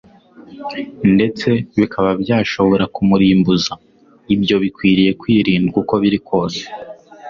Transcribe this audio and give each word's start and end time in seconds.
ndetse 1.15 1.47
bikaba 1.79 2.09
byashobora 2.21 2.83
kumurimbuza. 2.95 3.71
Ibyo 4.35 4.55
bikwiriye 4.63 5.11
kwirindwa 5.21 5.75
uko 5.81 5.93
biri 6.01 6.19
kose, 6.27 6.61